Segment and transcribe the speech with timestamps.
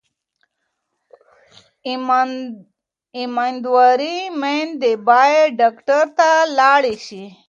[3.21, 7.23] امیندواره میندې باید ډاکټر ته لاړې شي.